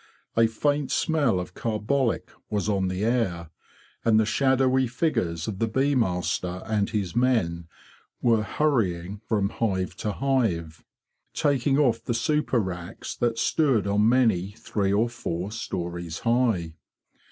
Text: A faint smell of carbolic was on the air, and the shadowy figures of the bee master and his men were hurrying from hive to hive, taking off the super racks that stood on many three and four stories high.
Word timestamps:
A 0.35 0.47
faint 0.47 0.91
smell 0.91 1.39
of 1.39 1.53
carbolic 1.53 2.31
was 2.49 2.67
on 2.67 2.87
the 2.87 3.05
air, 3.05 3.51
and 4.03 4.19
the 4.19 4.25
shadowy 4.25 4.87
figures 4.87 5.47
of 5.47 5.59
the 5.59 5.67
bee 5.67 5.93
master 5.93 6.63
and 6.65 6.89
his 6.89 7.15
men 7.15 7.67
were 8.19 8.41
hurrying 8.41 9.21
from 9.29 9.49
hive 9.49 9.95
to 9.97 10.13
hive, 10.13 10.83
taking 11.35 11.77
off 11.77 12.03
the 12.03 12.15
super 12.15 12.57
racks 12.59 13.15
that 13.17 13.37
stood 13.37 13.85
on 13.85 14.09
many 14.09 14.53
three 14.53 14.91
and 14.91 15.11
four 15.11 15.51
stories 15.51 16.17
high. 16.17 16.73